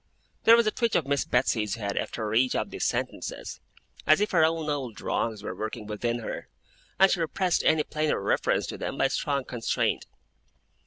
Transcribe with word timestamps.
There 0.45 0.55
was 0.55 0.65
a 0.65 0.71
twitch 0.71 0.95
of 0.95 1.05
Miss 1.05 1.25
Betsey's 1.25 1.75
head, 1.75 1.95
after 1.95 2.33
each 2.33 2.55
of 2.55 2.71
these 2.71 2.85
sentences, 2.85 3.59
as 4.07 4.19
if 4.19 4.31
her 4.31 4.43
own 4.43 4.67
old 4.67 4.99
wrongs 4.99 5.43
were 5.43 5.53
working 5.55 5.85
within 5.85 6.21
her, 6.21 6.47
and 6.97 7.11
she 7.11 7.19
repressed 7.19 7.61
any 7.63 7.83
plainer 7.83 8.19
reference 8.19 8.65
to 8.65 8.79
them 8.79 8.97
by 8.97 9.09
strong 9.09 9.45
constraint. 9.45 10.07